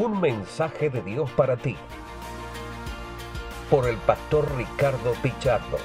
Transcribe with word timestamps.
Un 0.00 0.20
mensaje 0.20 0.90
de 0.90 1.02
Dios 1.02 1.28
para 1.32 1.56
ti. 1.56 1.74
Por 3.68 3.88
el 3.88 3.96
pastor 3.96 4.48
Ricardo 4.56 5.12
Pichardo. 5.20 5.76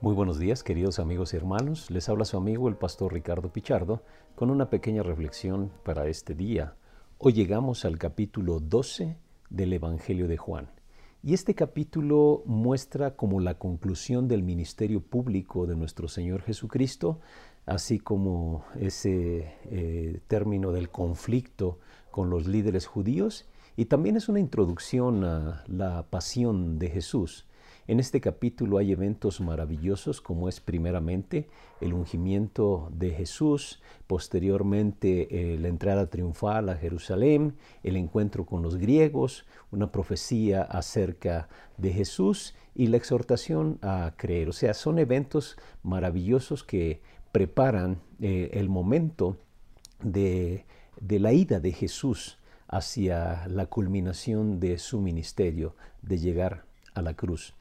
Muy 0.00 0.14
buenos 0.14 0.40
días, 0.40 0.64
queridos 0.64 0.98
amigos 0.98 1.32
y 1.32 1.36
hermanos. 1.36 1.92
Les 1.92 2.08
habla 2.08 2.24
su 2.24 2.36
amigo 2.36 2.68
el 2.68 2.74
pastor 2.74 3.12
Ricardo 3.12 3.52
Pichardo 3.52 4.02
con 4.34 4.50
una 4.50 4.68
pequeña 4.68 5.04
reflexión 5.04 5.70
para 5.84 6.08
este 6.08 6.34
día. 6.34 6.74
Hoy 7.18 7.32
llegamos 7.32 7.84
al 7.84 7.98
capítulo 7.98 8.58
12 8.58 9.16
del 9.48 9.72
Evangelio 9.72 10.26
de 10.26 10.38
Juan. 10.38 10.72
Y 11.22 11.34
este 11.34 11.54
capítulo 11.54 12.42
muestra 12.46 13.14
como 13.14 13.38
la 13.38 13.58
conclusión 13.58 14.26
del 14.26 14.42
ministerio 14.42 15.00
público 15.00 15.66
de 15.66 15.76
nuestro 15.76 16.08
Señor 16.08 16.42
Jesucristo 16.42 17.20
así 17.66 17.98
como 17.98 18.64
ese 18.80 19.52
eh, 19.64 20.20
término 20.28 20.72
del 20.72 20.88
conflicto 20.88 21.78
con 22.10 22.30
los 22.30 22.46
líderes 22.46 22.86
judíos, 22.86 23.46
y 23.76 23.86
también 23.86 24.16
es 24.16 24.28
una 24.28 24.40
introducción 24.40 25.24
a 25.24 25.64
la 25.66 26.06
pasión 26.08 26.78
de 26.78 26.88
Jesús. 26.88 27.46
En 27.88 28.00
este 28.00 28.20
capítulo 28.20 28.78
hay 28.78 28.90
eventos 28.90 29.40
maravillosos 29.40 30.20
como 30.20 30.48
es 30.48 30.60
primeramente 30.60 31.48
el 31.80 31.92
ungimiento 31.92 32.88
de 32.92 33.12
Jesús, 33.12 33.80
posteriormente 34.08 35.52
eh, 35.52 35.58
la 35.58 35.68
entrada 35.68 36.08
triunfal 36.08 36.68
a 36.68 36.74
Jerusalén, 36.74 37.54
el 37.84 37.96
encuentro 37.96 38.44
con 38.44 38.62
los 38.62 38.76
griegos, 38.76 39.46
una 39.70 39.92
profecía 39.92 40.62
acerca 40.62 41.48
de 41.76 41.92
Jesús 41.92 42.56
y 42.74 42.88
la 42.88 42.96
exhortación 42.96 43.78
a 43.82 44.14
creer. 44.16 44.48
O 44.48 44.52
sea, 44.52 44.74
son 44.74 44.98
eventos 44.98 45.56
maravillosos 45.84 46.64
que 46.64 47.02
preparan 47.36 48.00
eh, 48.18 48.48
el 48.54 48.70
momento 48.70 49.36
de, 50.02 50.64
la 51.06 51.34
ida 51.34 51.60
de 51.60 51.70
Jesús 51.70 52.38
hacia 52.66 53.46
la 53.48 53.66
culminación 53.66 54.58
de 54.58 54.78
su 54.78 55.02
ministerio, 55.02 55.76
de 56.00 56.16
llegar 56.16 56.64
a 56.94 57.02
la 57.02 57.12
cruz. 57.12 57.52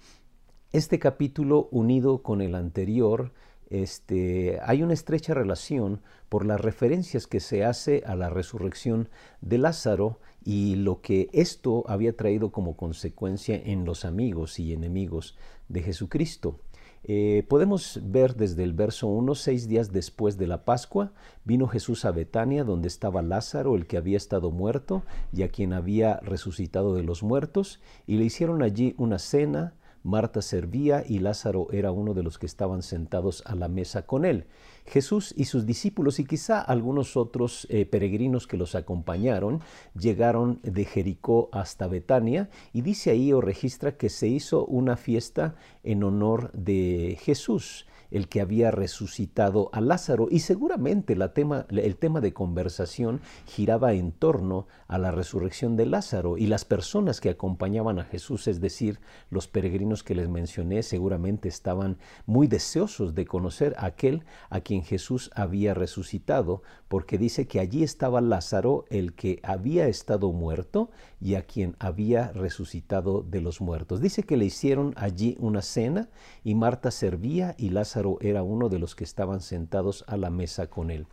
Este 0.71 0.97
capítulo, 0.97 1.67
unido 1.71 2.23
con 2.23 2.41
el 2.41 2.55
anterior, 2.55 3.33
este, 3.69 4.59
hay 4.63 4.81
una 4.81 4.93
estrecha 4.93 5.33
relación 5.33 5.99
por 6.29 6.45
las 6.45 6.61
referencias 6.61 7.27
que 7.27 7.41
se 7.41 7.65
hace 7.65 8.01
a 8.05 8.15
la 8.15 8.29
resurrección 8.29 9.09
de 9.41 9.57
Lázaro 9.57 10.21
y 10.45 10.75
lo 10.75 11.01
que 11.01 11.27
esto 11.33 11.83
había 11.89 12.15
traído 12.15 12.53
como 12.53 12.77
consecuencia 12.77 13.61
en 13.61 13.83
los 13.83 14.05
amigos 14.05 14.57
y 14.57 14.71
enemigos 14.71 15.35
de 15.67 15.81
Jesucristo. 15.81 16.61
Eh, 17.07 17.45
podemos 17.47 17.99
ver 18.03 18.35
desde 18.35 18.63
el 18.63 18.73
verso 18.73 19.05
1, 19.07 19.35
seis 19.35 19.67
días 19.67 19.91
después 19.91 20.39
de 20.39 20.47
la 20.47 20.65
Pascua, 20.65 21.11
vino 21.43 21.67
Jesús 21.67 22.03
a 22.03 22.11
Betania, 22.11 22.63
donde 22.63 22.87
estaba 22.87 23.21
Lázaro, 23.21 23.75
el 23.75 23.85
que 23.85 23.97
había 23.97 24.17
estado 24.17 24.49
muerto 24.49 25.03
y 25.31 25.43
a 25.43 25.49
quien 25.49 25.73
había 25.73 26.17
resucitado 26.21 26.95
de 26.95 27.03
los 27.03 27.21
muertos, 27.21 27.79
y 28.07 28.17
le 28.17 28.25
hicieron 28.25 28.63
allí 28.63 28.95
una 28.97 29.19
cena. 29.19 29.75
Marta 30.05 30.43
servía 30.43 31.03
y 31.07 31.17
Lázaro 31.17 31.67
era 31.71 31.91
uno 31.91 32.13
de 32.13 32.21
los 32.21 32.37
que 32.37 32.45
estaban 32.45 32.83
sentados 32.83 33.41
a 33.47 33.55
la 33.55 33.67
mesa 33.67 34.05
con 34.05 34.23
él. 34.23 34.45
Jesús 34.85 35.33
y 35.35 35.45
sus 35.45 35.65
discípulos 35.65 36.19
y 36.19 36.25
quizá 36.25 36.61
algunos 36.61 37.17
otros 37.17 37.65
eh, 37.71 37.87
peregrinos 37.87 38.45
que 38.45 38.55
los 38.55 38.75
acompañaron 38.75 39.61
llegaron 39.99 40.59
de 40.61 40.85
Jericó 40.85 41.49
hasta 41.51 41.87
Betania 41.87 42.51
y 42.71 42.81
dice 42.81 43.09
ahí 43.09 43.33
o 43.33 43.41
registra 43.41 43.97
que 43.97 44.09
se 44.09 44.27
hizo 44.27 44.63
una 44.67 44.95
fiesta 44.95 45.55
en 45.83 46.03
honor 46.03 46.51
de 46.53 47.17
Jesús 47.19 47.87
el 48.11 48.27
que 48.27 48.41
había 48.41 48.71
resucitado 48.71 49.69
a 49.73 49.81
Lázaro. 49.81 50.27
Y 50.29 50.39
seguramente 50.39 51.15
tema, 51.33 51.65
el 51.69 51.95
tema 51.97 52.21
de 52.21 52.33
conversación 52.33 53.21
giraba 53.45 53.93
en 53.93 54.11
torno 54.11 54.67
a 54.87 54.97
la 54.97 55.11
resurrección 55.11 55.75
de 55.75 55.85
Lázaro 55.85 56.37
y 56.37 56.47
las 56.47 56.65
personas 56.65 57.21
que 57.21 57.29
acompañaban 57.29 57.99
a 57.99 58.03
Jesús, 58.03 58.47
es 58.47 58.61
decir, 58.61 58.99
los 59.29 59.47
peregrinos 59.47 60.03
que 60.03 60.15
les 60.15 60.29
mencioné, 60.29 60.83
seguramente 60.83 61.49
estaban 61.49 61.97
muy 62.25 62.47
deseosos 62.47 63.15
de 63.15 63.25
conocer 63.25 63.75
a 63.77 63.87
aquel 63.87 64.23
a 64.49 64.61
quien 64.61 64.83
Jesús 64.83 65.31
había 65.35 65.73
resucitado, 65.73 66.61
porque 66.87 67.17
dice 67.17 67.47
que 67.47 67.59
allí 67.59 67.83
estaba 67.83 68.21
Lázaro, 68.21 68.85
el 68.89 69.13
que 69.13 69.39
había 69.43 69.87
estado 69.87 70.31
muerto 70.31 70.91
y 71.19 71.35
a 71.35 71.43
quien 71.43 71.75
había 71.79 72.31
resucitado 72.33 73.23
de 73.23 73.41
los 73.41 73.61
muertos. 73.61 74.01
Dice 74.01 74.23
que 74.23 74.37
le 74.37 74.45
hicieron 74.45 74.93
allí 74.97 75.35
una 75.39 75.61
cena 75.61 76.09
y 76.43 76.55
Marta 76.55 76.91
servía 76.91 77.55
y 77.57 77.69
Lázaro 77.69 77.94
era 78.21 78.43
uno 78.43 78.69
de 78.69 78.79
los 78.79 78.95
que 78.95 79.03
estaban 79.03 79.41
sentados 79.41 80.03
a 80.07 80.17
la 80.17 80.29
mesa 80.29 80.67
con 80.67 80.91
él. 80.91 81.07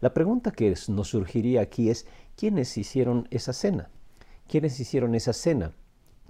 La 0.00 0.14
pregunta 0.14 0.50
que 0.50 0.74
nos 0.88 1.08
surgiría 1.08 1.60
aquí 1.60 1.90
es, 1.90 2.06
¿quiénes 2.36 2.76
hicieron 2.78 3.26
esa 3.30 3.52
cena? 3.52 3.90
¿Quiénes 4.46 4.78
hicieron 4.80 5.14
esa 5.14 5.32
cena? 5.32 5.72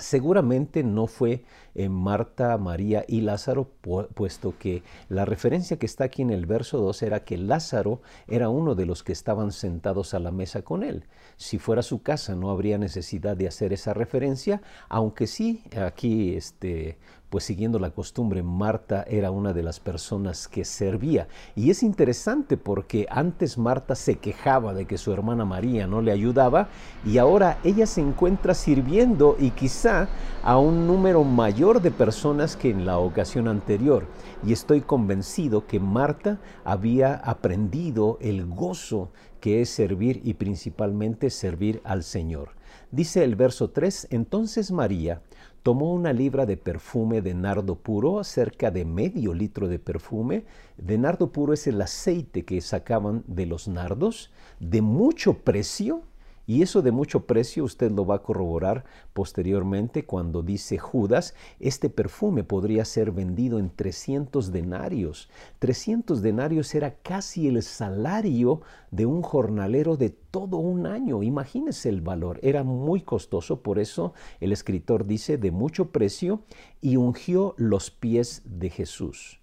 Seguramente 0.01 0.85
no 0.85 1.09
fue 1.09 1.45
en 1.75 1.91
Marta, 1.91 2.57
María 2.57 3.05
y 3.09 3.21
Lázaro, 3.21 3.69
puesto 4.15 4.57
que 4.57 4.85
la 5.09 5.25
referencia 5.25 5.77
que 5.77 5.87
está 5.87 6.05
aquí 6.05 6.23
en 6.23 6.31
el 6.31 6.47
verso 6.47 6.79
2 6.79 7.03
era 7.03 7.25
que 7.25 7.37
Lázaro 7.37 8.01
era 8.29 8.49
uno 8.49 8.77
de 8.77 8.87
los 8.87 9.03
que 9.03 9.11
estaban 9.11 9.51
sentados 9.51 10.15
a 10.15 10.21
la 10.21 10.31
mesa 10.31 10.63
con 10.63 10.85
él. 10.85 11.07
Si 11.37 11.59
fuera 11.59 11.83
su 11.83 12.03
casa 12.03 12.37
no 12.37 12.51
habría 12.51 12.79
necesidad 12.79 13.37
de 13.37 13.49
hacer 13.49 13.73
esa 13.73 13.93
referencia, 13.93 14.63
aunque 14.89 15.27
sí 15.27 15.65
aquí 15.77 16.37
este, 16.37 16.99
pues 17.31 17.45
siguiendo 17.45 17.79
la 17.79 17.91
costumbre, 17.91 18.43
Marta 18.43 19.05
era 19.07 19.31
una 19.31 19.53
de 19.53 19.63
las 19.63 19.81
personas 19.81 20.49
que 20.49 20.65
servía. 20.65 21.29
Y 21.55 21.71
es 21.71 21.83
interesante 21.83 22.57
porque 22.57 23.07
antes 23.11 23.59
Marta 23.59 23.95
se 23.95 24.17
quejaba 24.17 24.73
de 24.73 24.87
que 24.87 24.99
su 24.99 25.13
hermana 25.13 25.45
María 25.45 25.87
no 25.87 26.01
le 26.01 26.13
ayudaba 26.13 26.69
y 27.05 27.19
ahora 27.19 27.59
ella 27.65 27.87
se 27.87 28.01
encuentra 28.01 28.55
sirviendo 28.55 29.37
y 29.39 29.51
quizá 29.51 30.09
a 30.43 30.59
un 30.59 30.87
número 30.87 31.23
mayor 31.25 31.83
de 31.83 31.91
personas 31.91 32.57
que 32.57 32.71
en 32.71 32.87
la 32.87 32.99
ocasión 32.99 33.49
anterior. 33.49 34.07
Y 34.47 34.53
estoy 34.53 34.81
convencido 34.81 35.67
que 35.67 35.81
Marta 35.81 36.39
había 36.65 37.15
aprendido 37.15 38.19
el 38.21 38.47
gozo 38.47 39.11
que 39.41 39.61
es 39.61 39.69
servir 39.69 40.21
y 40.25 40.35
principalmente 40.35 41.31
servir 41.31 41.81
al 41.85 42.03
Señor. 42.03 42.51
Dice 42.91 43.23
el 43.23 43.37
verso 43.37 43.71
3, 43.71 44.09
entonces 44.11 44.73
María, 44.73 45.21
tomó 45.63 45.93
una 45.93 46.13
libra 46.13 46.47
de 46.47 46.57
perfume 46.57 47.23
de 47.23 47.35
nardo 47.35 47.77
puro, 47.77 48.23
cerca 48.25 48.71
de 48.71 48.85
medio 48.85 49.35
litro 49.35 49.69
de 49.69 49.79
perfume. 49.79 50.45
De 50.77 50.99
nardo 50.99 51.33
puro 51.33 51.53
es 51.53 51.67
el 51.67 51.81
aceite 51.81 52.45
que 52.45 52.61
sacaban 52.61 53.25
de 53.27 53.47
los 53.47 53.69
nardos, 53.69 54.31
de 54.61 54.83
mucho 54.83 55.35
precio, 55.35 56.03
y 56.49 56.63
eso 56.63 56.81
de 56.81 56.93
mucho 56.93 57.27
precio 57.27 57.63
usted 57.63 57.93
lo 57.93 58.07
va 58.07 58.17
a 58.17 58.23
corroborar 58.23 58.87
posteriormente 59.13 60.07
cuando 60.07 60.43
dice 60.43 60.79
Judas, 60.79 61.35
este 61.61 61.91
perfume 61.91 62.43
podría 62.43 62.87
ser 62.87 63.13
vendido 63.13 63.59
en 63.59 63.69
300 63.69 64.51
denarios. 64.51 65.29
300 65.59 66.23
denarios 66.23 66.75
era 66.75 66.95
casi 67.03 67.49
el 67.49 67.63
salario 67.63 68.63
de 68.91 69.05
un 69.05 69.21
jornalero 69.21 69.99
de 69.99 70.09
todo 70.09 70.57
un 70.57 70.87
año. 70.87 71.23
Imagínese 71.23 71.91
el 71.91 72.01
valor, 72.01 72.41
era 72.43 72.65
muy 72.65 73.03
costoso, 73.03 73.61
por 73.61 73.79
eso 73.79 74.15
el 74.41 74.51
escritor 74.51 75.05
dice 75.05 75.37
de 75.37 75.51
mucho 75.51 75.93
precio 75.93 76.45
y 76.81 76.97
ungió 76.97 77.55
los 77.59 77.91
pies 77.91 78.41
de 78.47 78.71
Jesús. 78.71 79.43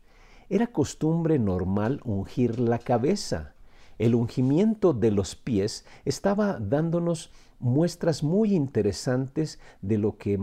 Era 0.49 0.65
costumbre 0.65 1.37
normal 1.37 2.01
ungir 2.03 2.59
la 2.59 2.79
cabeza 2.79 3.54
el 3.97 4.15
ungimiento 4.15 4.93
de 4.93 5.11
los 5.11 5.35
pies 5.35 5.85
estaba 6.05 6.59
dándonos 6.59 7.31
muestras 7.59 8.23
muy 8.23 8.53
interesantes 8.53 9.59
de 9.81 9.97
lo 9.97 10.17
que, 10.17 10.37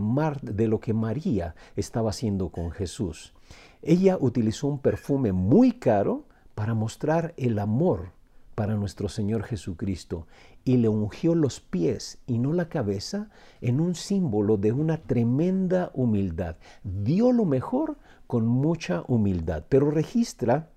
María 0.93 1.55
estaba 1.75 2.09
haciendo 2.09 2.49
con 2.49 2.71
Jesús. 2.71 3.33
Ella 3.81 4.17
utilizó 4.19 4.67
un 4.67 4.79
perfume 4.79 5.31
muy 5.31 5.73
caro 5.73 6.25
para 6.55 6.73
mostrar 6.73 7.33
el 7.37 7.59
amor 7.59 8.11
para 8.55 8.75
nuestro 8.75 9.09
Señor 9.09 9.43
Jesucristo 9.43 10.27
y 10.63 10.77
le 10.77 10.87
ungió 10.87 11.33
los 11.35 11.59
pies 11.59 12.19
y 12.27 12.37
no 12.37 12.53
la 12.53 12.69
cabeza 12.69 13.29
en 13.61 13.79
un 13.79 13.95
símbolo 13.95 14.57
de 14.57 14.71
una 14.71 14.97
tremenda 14.97 15.91
humildad. 15.93 16.57
Dio 16.83 17.31
lo 17.31 17.45
mejor 17.45 17.97
con 18.27 18.45
mucha 18.45 19.03
humildad, 19.07 19.63
pero 19.69 19.91
registra 19.91 20.69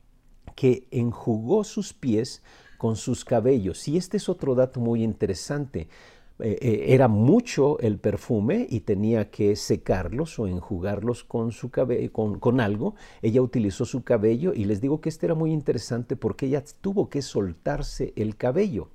que 0.54 0.88
enjugó 0.90 1.64
sus 1.64 1.92
pies 1.92 2.42
con 2.76 2.96
sus 2.96 3.24
cabellos. 3.24 3.86
Y 3.88 3.96
este 3.96 4.16
es 4.16 4.28
otro 4.28 4.54
dato 4.54 4.80
muy 4.80 5.02
interesante. 5.02 5.88
Eh, 6.38 6.58
eh, 6.60 6.84
era 6.88 7.08
mucho 7.08 7.78
el 7.80 7.98
perfume 7.98 8.66
y 8.68 8.80
tenía 8.80 9.30
que 9.30 9.56
secarlos 9.56 10.38
o 10.38 10.46
enjugarlos 10.46 11.24
con, 11.24 11.50
su 11.52 11.70
con, 11.70 12.60
algo. 12.60 12.94
Ella 13.22 13.40
utilizó 13.40 13.86
su 13.86 14.04
cabello 14.04 14.52
y 14.52 14.66
les 14.66 14.80
digo 14.80 15.00
que 15.00 15.08
este 15.08 15.26
era 15.26 15.34
muy 15.34 15.52
interesante 15.52 16.14
porque 16.14 16.46
ella 16.46 16.62
tuvo 16.80 17.08
que 17.08 17.22
soltarse 17.22 18.12
el 18.16 18.36
cabello. 18.36 18.90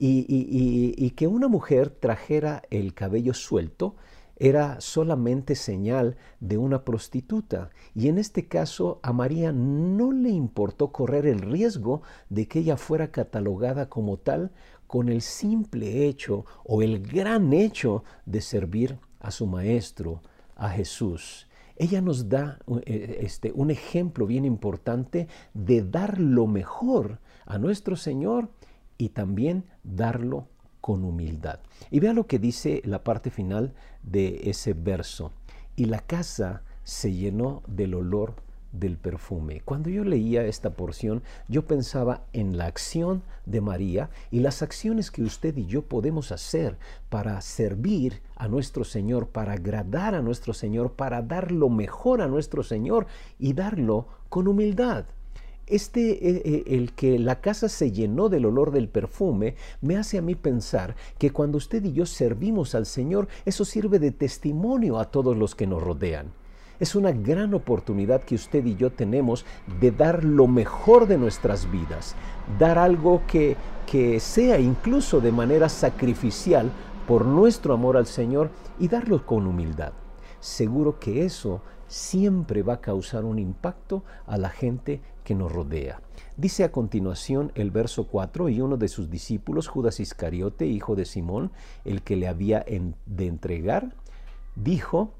Y 0.00 1.10
que 1.16 1.26
una 1.26 1.48
mujer 1.48 1.90
trajera 1.90 2.62
el 2.70 2.94
cabello 2.94 3.34
suelto 3.34 3.96
era 4.38 4.80
solamente 4.80 5.54
señal 5.54 6.16
de 6.40 6.58
una 6.58 6.84
prostituta. 6.84 7.70
Y 7.94 8.08
en 8.08 8.18
este 8.18 8.46
caso 8.46 9.00
a 9.02 9.12
María 9.12 9.52
no 9.52 10.12
le 10.12 10.30
importó 10.30 10.92
correr 10.92 11.26
el 11.26 11.40
riesgo 11.40 12.02
de 12.30 12.46
que 12.46 12.60
ella 12.60 12.76
fuera 12.76 13.10
catalogada 13.10 13.88
como 13.88 14.16
tal 14.16 14.52
con 14.86 15.08
el 15.08 15.20
simple 15.20 16.06
hecho 16.06 16.46
o 16.64 16.82
el 16.82 17.00
gran 17.00 17.52
hecho 17.52 18.04
de 18.24 18.40
servir 18.40 18.98
a 19.20 19.30
su 19.30 19.46
maestro, 19.46 20.22
a 20.56 20.70
Jesús. 20.70 21.48
Ella 21.76 22.00
nos 22.00 22.28
da 22.28 22.58
eh, 22.86 23.18
este, 23.20 23.52
un 23.52 23.70
ejemplo 23.70 24.26
bien 24.26 24.44
importante 24.44 25.28
de 25.54 25.82
dar 25.82 26.18
lo 26.18 26.46
mejor 26.46 27.20
a 27.46 27.58
nuestro 27.58 27.96
Señor 27.96 28.50
y 28.96 29.10
también 29.10 29.64
darlo 29.84 30.48
con 30.80 31.04
humildad. 31.04 31.60
Y 31.90 32.00
vea 32.00 32.12
lo 32.12 32.26
que 32.26 32.38
dice 32.38 32.82
la 32.84 33.04
parte 33.04 33.30
final 33.30 33.74
de 34.02 34.42
ese 34.44 34.74
verso. 34.74 35.32
Y 35.76 35.86
la 35.86 36.00
casa 36.00 36.62
se 36.84 37.12
llenó 37.12 37.62
del 37.66 37.94
olor 37.94 38.34
del 38.72 38.96
perfume. 38.96 39.62
Cuando 39.64 39.90
yo 39.90 40.04
leía 40.04 40.44
esta 40.44 40.70
porción, 40.70 41.22
yo 41.48 41.66
pensaba 41.66 42.24
en 42.32 42.58
la 42.58 42.66
acción 42.66 43.22
de 43.46 43.60
María 43.60 44.10
y 44.30 44.40
las 44.40 44.62
acciones 44.62 45.10
que 45.10 45.22
usted 45.22 45.56
y 45.56 45.66
yo 45.66 45.82
podemos 45.82 46.32
hacer 46.32 46.76
para 47.08 47.40
servir 47.40 48.20
a 48.36 48.48
nuestro 48.48 48.84
Señor, 48.84 49.28
para 49.28 49.54
agradar 49.54 50.14
a 50.14 50.22
nuestro 50.22 50.52
Señor, 50.52 50.92
para 50.92 51.22
dar 51.22 51.50
lo 51.50 51.68
mejor 51.68 52.20
a 52.20 52.28
nuestro 52.28 52.62
Señor 52.62 53.06
y 53.38 53.54
darlo 53.54 54.06
con 54.28 54.48
humildad. 54.48 55.06
Este, 55.68 56.12
eh, 56.12 56.42
eh, 56.44 56.64
el 56.68 56.92
que 56.92 57.18
la 57.18 57.40
casa 57.42 57.68
se 57.68 57.92
llenó 57.92 58.30
del 58.30 58.46
olor 58.46 58.70
del 58.70 58.88
perfume, 58.88 59.54
me 59.82 59.96
hace 59.96 60.16
a 60.16 60.22
mí 60.22 60.34
pensar 60.34 60.96
que 61.18 61.30
cuando 61.30 61.58
usted 61.58 61.84
y 61.84 61.92
yo 61.92 62.06
servimos 62.06 62.74
al 62.74 62.86
Señor, 62.86 63.28
eso 63.44 63.66
sirve 63.66 63.98
de 63.98 64.10
testimonio 64.10 64.98
a 64.98 65.10
todos 65.10 65.36
los 65.36 65.54
que 65.54 65.66
nos 65.66 65.82
rodean. 65.82 66.32
Es 66.80 66.94
una 66.94 67.12
gran 67.12 67.52
oportunidad 67.52 68.22
que 68.22 68.36
usted 68.36 68.64
y 68.64 68.76
yo 68.76 68.90
tenemos 68.90 69.44
de 69.80 69.90
dar 69.90 70.24
lo 70.24 70.46
mejor 70.46 71.06
de 71.06 71.18
nuestras 71.18 71.70
vidas, 71.70 72.14
dar 72.58 72.78
algo 72.78 73.22
que, 73.26 73.56
que 73.90 74.20
sea 74.20 74.58
incluso 74.58 75.20
de 75.20 75.32
manera 75.32 75.68
sacrificial 75.68 76.70
por 77.06 77.26
nuestro 77.26 77.74
amor 77.74 77.96
al 77.96 78.06
Señor 78.06 78.50
y 78.78 78.88
darlo 78.88 79.26
con 79.26 79.46
humildad. 79.46 79.92
Seguro 80.40 80.98
que 80.98 81.24
eso 81.24 81.60
siempre 81.88 82.62
va 82.62 82.74
a 82.74 82.80
causar 82.80 83.24
un 83.24 83.38
impacto 83.38 84.04
a 84.26 84.38
la 84.38 84.50
gente 84.50 85.00
Dice 86.36 86.64
a 86.64 86.72
continuación 86.72 87.52
el 87.54 87.70
verso 87.70 88.06
4, 88.06 88.48
y 88.48 88.60
uno 88.60 88.76
de 88.76 88.88
sus 88.88 89.10
discípulos, 89.10 89.68
Judas 89.68 90.00
Iscariote, 90.00 90.66
hijo 90.66 90.94
de 90.94 91.04
Simón, 91.04 91.50
el 91.84 92.02
que 92.02 92.16
le 92.16 92.28
había 92.28 92.64
de 93.06 93.26
entregar, 93.26 93.94
dijo, 94.54 95.14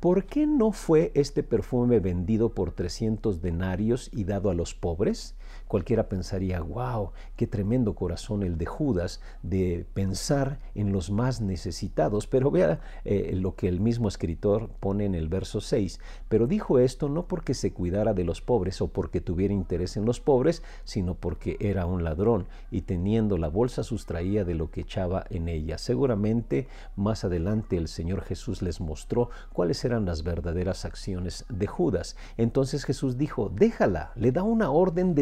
¿por 0.00 0.24
qué 0.24 0.46
no 0.46 0.72
fue 0.72 1.12
este 1.14 1.42
perfume 1.42 2.00
vendido 2.00 2.50
por 2.50 2.72
300 2.72 3.40
denarios 3.40 4.10
y 4.12 4.24
dado 4.24 4.50
a 4.50 4.54
los 4.54 4.74
pobres? 4.74 5.34
Cualquiera 5.68 6.08
pensaría, 6.08 6.60
wow, 6.60 7.12
qué 7.36 7.46
tremendo 7.46 7.94
corazón 7.94 8.42
el 8.42 8.58
de 8.58 8.66
Judas 8.66 9.20
de 9.42 9.86
pensar 9.94 10.58
en 10.74 10.92
los 10.92 11.10
más 11.10 11.40
necesitados. 11.40 12.26
Pero 12.26 12.50
vea 12.50 12.80
eh, 13.04 13.32
lo 13.34 13.54
que 13.54 13.68
el 13.68 13.80
mismo 13.80 14.08
escritor 14.08 14.70
pone 14.80 15.04
en 15.04 15.14
el 15.14 15.28
verso 15.28 15.60
6. 15.60 16.00
Pero 16.28 16.46
dijo 16.46 16.78
esto 16.78 17.08
no 17.08 17.26
porque 17.26 17.54
se 17.54 17.72
cuidara 17.72 18.14
de 18.14 18.24
los 18.24 18.40
pobres 18.40 18.80
o 18.80 18.88
porque 18.88 19.20
tuviera 19.20 19.54
interés 19.54 19.96
en 19.96 20.04
los 20.04 20.20
pobres, 20.20 20.62
sino 20.84 21.14
porque 21.14 21.56
era 21.60 21.86
un 21.86 22.04
ladrón 22.04 22.46
y 22.70 22.82
teniendo 22.82 23.38
la 23.38 23.48
bolsa 23.48 23.82
sustraía 23.82 24.44
de 24.44 24.54
lo 24.54 24.70
que 24.70 24.82
echaba 24.82 25.24
en 25.30 25.48
ella. 25.48 25.78
Seguramente 25.78 26.68
más 26.96 27.24
adelante 27.24 27.76
el 27.76 27.88
Señor 27.88 28.22
Jesús 28.22 28.62
les 28.62 28.80
mostró 28.80 29.30
cuáles 29.52 29.84
eran 29.84 30.04
las 30.04 30.22
verdaderas 30.22 30.84
acciones 30.84 31.44
de 31.48 31.66
Judas. 31.66 32.16
Entonces 32.36 32.84
Jesús 32.84 33.16
dijo, 33.16 33.50
déjala, 33.54 34.12
le 34.16 34.32
da 34.32 34.42
una 34.42 34.70
orden 34.70 35.14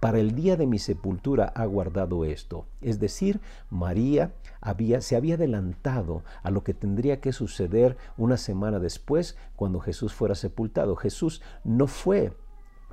para 0.00 0.18
el 0.18 0.34
día 0.34 0.56
de 0.56 0.66
mi 0.66 0.78
sepultura 0.78 1.52
ha 1.54 1.66
guardado 1.66 2.24
esto. 2.24 2.66
Es 2.80 2.98
decir, 2.98 3.40
María 3.68 4.32
había, 4.60 5.00
se 5.00 5.16
había 5.16 5.34
adelantado 5.34 6.22
a 6.42 6.50
lo 6.50 6.64
que 6.64 6.74
tendría 6.74 7.20
que 7.20 7.32
suceder 7.32 7.96
una 8.16 8.36
semana 8.36 8.78
después 8.78 9.36
cuando 9.56 9.80
Jesús 9.80 10.14
fuera 10.14 10.34
sepultado. 10.34 10.96
Jesús 10.96 11.42
no 11.64 11.86
fue 11.86 12.32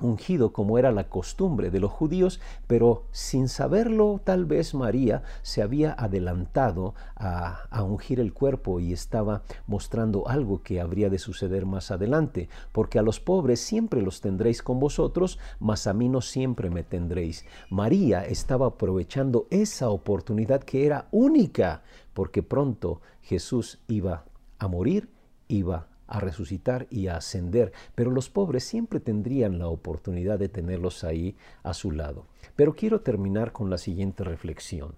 ungido 0.00 0.52
como 0.52 0.78
era 0.78 0.92
la 0.92 1.08
costumbre 1.08 1.70
de 1.70 1.80
los 1.80 1.90
judíos, 1.90 2.40
pero 2.66 3.04
sin 3.12 3.48
saberlo 3.48 4.20
tal 4.22 4.44
vez 4.44 4.74
María 4.74 5.22
se 5.42 5.62
había 5.62 5.92
adelantado 5.92 6.94
a, 7.16 7.68
ungir 7.82 8.20
el 8.20 8.32
cuerpo 8.32 8.80
y 8.80 8.92
estaba 8.92 9.42
mostrando 9.66 10.28
algo 10.28 10.62
que 10.62 10.80
habría 10.80 11.08
de 11.08 11.18
suceder 11.18 11.66
más 11.66 11.90
adelante, 11.90 12.48
porque 12.72 12.98
a 12.98 13.02
los 13.02 13.20
pobres 13.20 13.60
siempre 13.60 14.02
los 14.02 14.20
tendréis 14.20 14.62
con 14.62 14.80
vosotros, 14.80 15.38
mas 15.60 15.86
a 15.86 15.92
mí 15.92 16.08
no 16.08 16.20
siempre 16.20 16.68
me 16.68 16.82
tendréis. 16.82 17.44
María 17.70 18.24
estaba 18.24 18.66
aprovechando 18.66 19.46
esa 19.50 19.90
oportunidad 19.90 20.62
que 20.62 20.86
era 20.86 21.06
única, 21.10 21.82
porque 22.12 22.42
pronto 22.42 23.00
Jesús 23.22 23.78
iba 23.86 24.24
a 24.58 24.68
morir, 24.68 25.08
iba 25.48 25.86
a 26.06 26.20
resucitar 26.20 26.86
y 26.90 27.08
a 27.08 27.16
ascender, 27.16 27.72
pero 27.94 28.10
los 28.10 28.30
pobres 28.30 28.64
siempre 28.64 29.00
tendrían 29.00 29.58
la 29.58 29.68
oportunidad 29.68 30.38
de 30.38 30.48
tenerlos 30.48 31.04
ahí 31.04 31.36
a 31.62 31.74
su 31.74 31.90
lado. 31.90 32.26
Pero 32.54 32.74
quiero 32.74 33.00
terminar 33.00 33.52
con 33.52 33.70
la 33.70 33.78
siguiente 33.78 34.24
reflexión. 34.24 34.94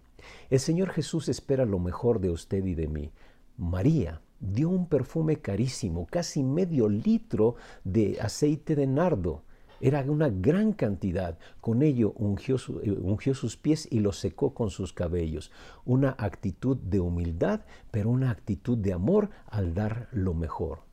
El 0.50 0.60
Señor 0.60 0.90
Jesús 0.90 1.28
espera 1.28 1.64
lo 1.64 1.78
mejor 1.78 2.20
de 2.20 2.30
usted 2.30 2.64
y 2.64 2.74
de 2.74 2.88
mí. 2.88 3.10
María 3.56 4.20
dio 4.40 4.68
un 4.68 4.86
perfume 4.86 5.36
carísimo, 5.36 6.06
casi 6.06 6.42
medio 6.42 6.88
litro 6.88 7.56
de 7.84 8.18
aceite 8.20 8.76
de 8.76 8.86
nardo. 8.86 9.42
Era 9.80 10.02
una 10.02 10.28
gran 10.28 10.72
cantidad. 10.72 11.38
Con 11.60 11.82
ello 11.82 12.12
ungió, 12.16 12.56
eh, 12.82 12.90
ungió, 13.00 13.34
sus 13.34 13.56
pies 13.56 13.86
y 13.90 14.00
los 14.00 14.18
secó 14.18 14.52
con 14.52 14.70
sus 14.70 14.92
cabellos. 14.92 15.52
Una 15.84 16.16
actitud 16.18 16.76
de 16.76 16.98
humildad, 16.98 17.60
pero 17.90 18.10
una 18.10 18.30
actitud 18.30 18.76
de 18.76 18.92
amor 18.92 19.30
al 19.46 19.74
dar 19.74 20.08
lo 20.10 20.34
mejor. 20.34 20.87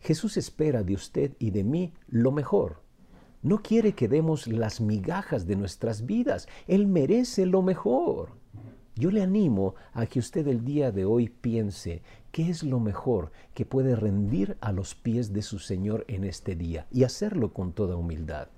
Jesús 0.00 0.36
espera 0.36 0.82
de 0.82 0.94
usted 0.94 1.32
y 1.38 1.50
de 1.50 1.64
mí 1.64 1.92
lo 2.08 2.32
mejor. 2.32 2.82
No 3.42 3.62
quiere 3.62 3.92
que 3.92 4.08
demos 4.08 4.46
las 4.46 4.80
migajas 4.80 5.46
de 5.46 5.56
nuestras 5.56 6.06
vidas. 6.06 6.48
Él 6.66 6.86
merece 6.86 7.46
lo 7.46 7.62
mejor. 7.62 8.30
Yo 8.96 9.10
le 9.10 9.22
animo 9.22 9.74
a 9.92 10.06
que 10.06 10.18
usted 10.18 10.48
el 10.48 10.64
día 10.64 10.90
de 10.90 11.04
hoy 11.04 11.28
piense 11.28 12.02
qué 12.32 12.48
es 12.48 12.62
lo 12.62 12.80
mejor 12.80 13.30
que 13.52 13.66
puede 13.66 13.94
rendir 13.94 14.56
a 14.60 14.72
los 14.72 14.94
pies 14.94 15.32
de 15.34 15.42
su 15.42 15.58
Señor 15.58 16.04
en 16.08 16.24
este 16.24 16.56
día 16.56 16.86
y 16.90 17.04
hacerlo 17.04 17.52
con 17.52 17.72
toda 17.72 17.96
humildad. 17.96 18.48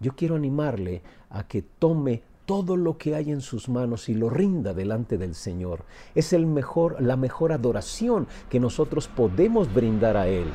Yo 0.00 0.16
quiero 0.16 0.36
animarle 0.36 1.02
a 1.28 1.46
que 1.46 1.62
tome 1.62 2.22
todo 2.48 2.78
lo 2.78 2.96
que 2.96 3.14
hay 3.14 3.30
en 3.30 3.42
sus 3.42 3.68
manos 3.68 4.08
y 4.08 4.14
lo 4.14 4.30
rinda 4.30 4.72
delante 4.72 5.18
del 5.18 5.34
Señor. 5.34 5.84
Es 6.14 6.32
la 6.32 7.16
mejor 7.18 7.52
adoración 7.52 8.26
que 8.48 8.58
nosotros 8.58 9.06
podemos 9.06 9.72
brindar 9.74 10.16
a 10.16 10.28
Él. 10.28 10.46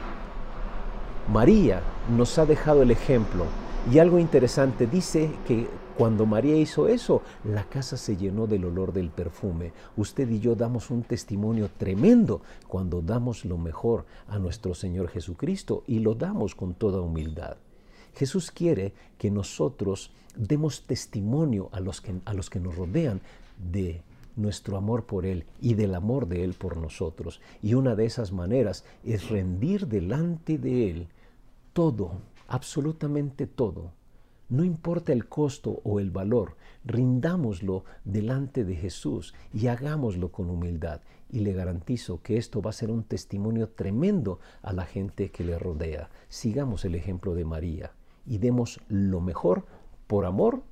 María 1.32 1.84
nos 2.18 2.40
ha 2.40 2.48
dejado 2.48 2.82
el 2.82 2.90
ejemplo 2.90 3.46
y 3.92 4.00
algo 4.00 4.18
interesante 4.18 4.88
dice 4.88 5.30
que 5.48 5.68
cuando 5.96 6.26
María 6.26 6.56
hizo 6.58 6.88
eso, 6.88 7.22
la 7.44 7.66
casa 7.66 7.96
se 7.96 8.18
llenó 8.18 8.48
del 8.48 8.66
olor 8.66 8.92
del 8.92 9.12
perfume. 9.12 9.72
Usted 9.96 10.28
y 10.32 10.40
yo 10.40 10.56
damos 10.56 10.90
un 10.90 11.04
testimonio 11.04 11.70
tremendo 11.78 12.42
cuando 12.68 13.04
damos 13.04 13.46
lo 13.46 13.60
mejor 13.60 14.08
a 14.28 14.40
nuestro 14.40 14.74
Señor 14.74 15.10
Jesucristo 15.10 15.84
y 15.86 16.00
lo 16.00 16.16
damos 16.16 16.56
con 16.56 16.74
toda 16.74 17.02
humildad. 17.02 17.58
Jesús 18.16 18.52
quiere 18.52 18.94
que 19.18 19.32
nosotros 19.32 20.12
demos 20.36 20.84
testimonio 20.84 21.70
a 21.72 21.80
los 21.80 22.02
que, 22.02 22.16
a 22.26 22.34
los 22.34 22.50
que 22.50 22.60
nos 22.60 22.76
rodean 22.76 23.22
de 23.72 24.02
nuestro 24.36 24.78
amor 24.78 25.06
por 25.06 25.26
Él 25.26 25.46
y 25.62 25.76
del 25.76 25.96
amor 25.96 26.28
de 26.28 26.44
Él 26.44 26.54
por 26.54 26.78
nosotros. 26.78 27.42
Y 27.62 27.74
una 27.74 27.96
de 27.96 28.06
esas 28.06 28.32
maneras 28.32 28.84
es 29.04 29.30
rendir 29.30 29.88
delante 29.88 30.58
de 30.58 30.90
Él 30.90 31.08
todo, 31.74 32.14
absolutamente 32.48 33.48
todo. 33.48 33.92
No 34.50 34.64
importa 34.64 35.14
el 35.14 35.28
costo 35.28 35.82
o 35.84 36.00
el 36.00 36.12
valor, 36.12 36.56
rindámoslo 36.86 37.86
delante 38.04 38.64
de 38.66 38.76
Jesús 38.76 39.34
y 39.54 39.68
hagámoslo 39.68 40.32
con 40.32 40.50
humildad. 40.50 41.02
Y 41.32 41.40
le 41.40 41.54
garantizo 41.54 42.22
que 42.22 42.38
esto 42.38 42.62
va 42.62 42.70
a 42.70 42.74
ser 42.74 42.92
un 42.92 43.04
testimonio 43.04 43.70
tremendo 43.70 44.40
a 44.62 44.74
la 44.74 44.86
gente 44.86 45.32
que 45.32 45.44
le 45.44 45.58
rodea. 45.58 46.10
Sigamos 46.30 46.86
el 46.86 46.94
ejemplo 46.94 47.34
de 47.34 47.46
María 47.46 47.92
y 48.26 48.38
demos 48.38 48.80
lo 48.88 49.22
mejor 49.22 49.66
por 50.08 50.26
amor, 50.26 50.64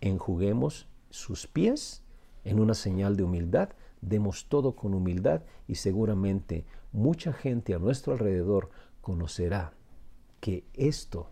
enjuguemos 0.00 0.88
sus 1.10 1.46
pies 1.46 2.02
en 2.44 2.60
una 2.60 2.74
señal 2.74 3.16
de 3.16 3.24
humildad, 3.24 3.70
demos 4.00 4.48
todo 4.48 4.76
con 4.76 4.94
humildad 4.94 5.42
y 5.66 5.76
seguramente 5.76 6.64
mucha 6.92 7.32
gente 7.32 7.74
a 7.74 7.78
nuestro 7.78 8.12
alrededor 8.12 8.70
conocerá 9.00 9.72
que 10.40 10.64
esto 10.74 11.30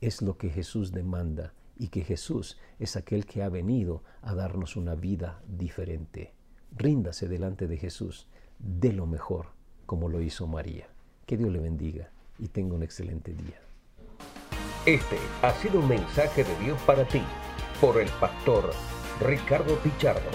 es 0.00 0.22
lo 0.22 0.36
que 0.36 0.50
Jesús 0.50 0.92
demanda 0.92 1.54
y 1.78 1.88
que 1.88 2.02
Jesús 2.02 2.58
es 2.78 2.96
aquel 2.96 3.26
que 3.26 3.42
ha 3.42 3.48
venido 3.48 4.02
a 4.22 4.34
darnos 4.34 4.76
una 4.76 4.94
vida 4.94 5.42
diferente. 5.48 6.34
Ríndase 6.76 7.28
delante 7.28 7.66
de 7.66 7.78
Jesús, 7.78 8.26
de 8.58 8.92
lo 8.92 9.06
mejor, 9.06 9.46
como 9.86 10.08
lo 10.08 10.20
hizo 10.20 10.46
María. 10.46 10.88
Que 11.26 11.36
Dios 11.36 11.50
le 11.50 11.60
bendiga 11.60 12.10
y 12.38 12.48
tenga 12.48 12.74
un 12.74 12.82
excelente 12.82 13.32
día. 13.32 13.60
Este 14.90 15.18
ha 15.42 15.52
sido 15.52 15.78
un 15.78 15.86
mensaje 15.86 16.42
de 16.42 16.56
Dios 16.56 16.76
para 16.80 17.04
ti 17.04 17.22
por 17.80 18.00
el 18.00 18.08
pastor 18.08 18.72
Ricardo 19.20 19.76
Pichardo. 19.76 20.28